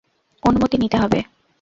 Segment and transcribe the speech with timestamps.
[0.43, 1.19] অনুমতি নিতে হবে?